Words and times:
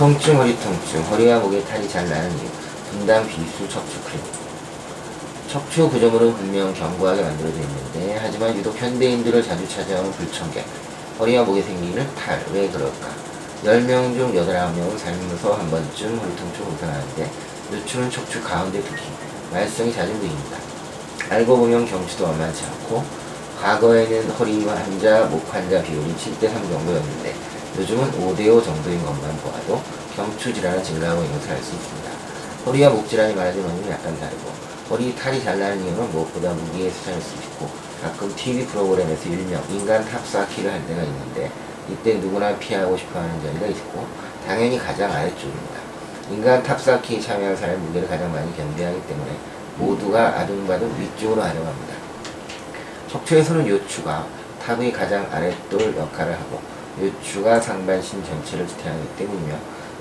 통증, 0.00 0.38
허리 0.38 0.58
통증, 0.58 1.02
허리와 1.10 1.40
목에 1.40 1.62
탈이 1.62 1.86
잘 1.86 2.08
나는 2.08 2.30
이유, 2.38 2.48
분당 2.90 3.28
비수 3.28 3.68
척추 3.68 4.00
클리닉. 4.04 4.24
척추 5.46 5.90
구조물은 5.90 6.36
분명 6.36 6.72
견고하게 6.72 7.20
만들어져 7.20 7.56
있는데 7.58 8.18
하지만 8.18 8.56
유독 8.56 8.74
현대인들을 8.78 9.42
자주 9.42 9.68
찾아오는 9.68 10.10
불청객, 10.12 10.64
허리와 11.18 11.44
목에 11.44 11.60
생기는 11.60 12.08
탈, 12.14 12.42
왜 12.50 12.70
그럴까? 12.70 13.08
10명 13.62 14.14
중 14.14 14.34
8, 14.34 14.46
9명은 14.46 14.96
살면서 14.96 15.52
한 15.52 15.70
번쯤 15.70 16.18
허리 16.18 16.34
통증을 16.34 16.72
호소하는데 16.72 17.30
요추는 17.74 18.10
척추 18.10 18.42
가운데 18.42 18.80
특히 18.80 19.02
말썽이 19.52 19.92
잦은 19.92 20.18
부위입니다. 20.18 20.56
알고 21.28 21.58
보면 21.58 21.84
경추도 21.84 22.26
만만치 22.26 22.64
않고 22.64 23.04
과거에는 23.60 24.30
허리 24.30 24.64
환자, 24.64 25.26
목 25.26 25.54
환자 25.54 25.82
비율이 25.82 26.14
7대3 26.14 26.54
정도였는데 26.54 27.59
요즘은 27.80 28.12
5대5 28.12 28.62
정도인 28.62 29.02
것만 29.06 29.34
보아도 29.38 29.80
경추 30.14 30.52
질환은 30.52 30.84
증가하고 30.84 31.22
있는 31.22 31.38
것을 31.38 31.52
알수 31.52 31.74
있습니다. 31.74 32.10
허리와 32.66 32.90
목 32.90 33.08
질환이 33.08 33.34
많아진 33.34 33.64
원인은 33.64 33.90
약간 33.90 34.20
다르고 34.20 34.50
허리 34.90 35.16
탈이 35.16 35.42
잘 35.42 35.58
나는 35.58 35.82
이유는 35.82 36.12
무엇보다 36.12 36.52
무기에서 36.52 37.04
찾을 37.04 37.22
수 37.22 37.36
있고 37.36 37.70
가끔 38.02 38.36
TV 38.36 38.66
프로그램에서 38.66 39.30
일명 39.30 39.64
인간 39.70 40.04
탑쌓기를 40.04 40.70
할 40.70 40.86
때가 40.86 41.02
있는데 41.04 41.50
이때 41.88 42.16
누구나 42.16 42.54
피하고 42.58 42.98
싶어하는 42.98 43.42
자리가 43.42 43.66
있고 43.68 44.06
당연히 44.46 44.78
가장 44.78 45.10
아래쪽입니다. 45.10 45.80
인간 46.30 46.62
탑쌓기 46.62 47.22
참여한 47.22 47.56
사람의 47.56 47.80
무게를 47.80 48.08
가장 48.08 48.30
많이 48.30 48.54
견뎌하기 48.58 49.06
때문에 49.06 49.30
모두가 49.78 50.38
아둥바둥 50.40 50.94
위쪽으로 51.00 51.40
하려합니다. 51.40 51.94
척추에서는 53.10 53.66
요추가 53.66 54.26
탑의 54.62 54.92
가장 54.92 55.26
아랫돌 55.32 55.96
역할을 55.96 56.34
하고 56.34 56.60
요추가 57.00 57.60
상반신 57.60 58.24
전체를 58.24 58.66
지탱하기 58.66 59.08
때문이며 59.16 59.54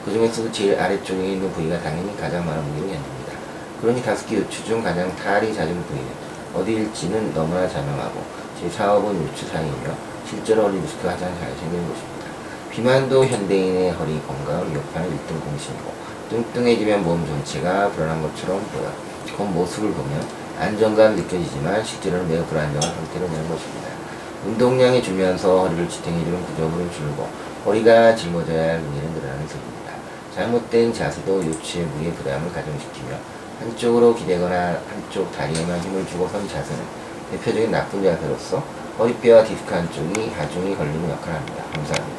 그 0.05 0.11
중에서도 0.11 0.51
제일 0.51 0.79
아래쪽에 0.79 1.33
있는 1.33 1.51
부위가 1.51 1.79
당연히 1.81 2.15
가장 2.17 2.45
많은 2.45 2.63
무게를 2.63 2.89
견딥니다. 2.89 3.33
그러니 3.81 4.01
다섯 4.03 4.27
개 4.27 4.37
요추 4.37 4.65
중 4.65 4.83
가장 4.83 5.15
탈이 5.15 5.53
잦은 5.53 5.83
부위는 5.83 6.07
어디일지는 6.53 7.33
너무나 7.33 7.67
자명하고 7.67 8.23
제4호분 8.59 9.21
요추 9.23 9.47
사이이며 9.47 9.95
실제로 10.27 10.63
허리 10.63 10.81
디스크가 10.81 11.11
가장 11.11 11.33
잘 11.39 11.49
생긴 11.55 11.81
곳입니다. 11.87 12.19
비만도 12.71 13.25
현대인의 13.25 13.91
허리 13.91 14.21
건강을 14.21 14.71
위협하는 14.71 15.09
1등 15.09 15.43
공신이고 15.43 15.93
뚱뚱해지면 16.29 17.03
몸 17.03 17.25
전체가 17.25 17.89
불안한 17.89 18.21
것처럼 18.21 18.61
보여 18.73 18.91
겉모습을 19.35 19.91
보면 19.91 20.27
안정감 20.59 21.15
느껴지지만 21.15 21.83
실제로는 21.83 22.27
매우 22.27 22.43
불안정한 22.45 22.81
상태로 22.81 23.27
되는 23.27 23.49
것입니다. 23.49 23.87
운동량이 24.45 25.03
줄면서 25.03 25.67
허리를 25.67 25.89
지탱해주는 25.89 26.45
구조물은 26.45 26.91
줄고 26.91 27.27
허리가 27.65 28.15
짊어져야 28.15 28.73
할 28.73 28.79
무게는 28.79 29.13
늘어나는 29.13 29.47
셈입니다. 29.47 29.93
잘못된 30.33 30.93
자세도 30.93 31.45
요추의 31.45 31.85
무게 31.87 32.11
부담을 32.13 32.51
가중시키며 32.53 33.17
한쪽으로 33.59 34.15
기대거나 34.15 34.79
한쪽 34.89 35.31
다리에만 35.33 35.79
힘을 35.81 36.07
주고 36.07 36.27
선 36.29 36.47
자세는 36.47 36.81
대표적인 37.31 37.71
나쁜 37.71 38.01
자세로서 38.01 38.63
허리뼈와 38.97 39.43
디스크 39.43 39.73
한쪽이 39.73 40.29
하중이 40.29 40.75
걸리는 40.75 41.09
역할을 41.09 41.35
합니다. 41.35 41.63
감사합니다. 41.73 42.09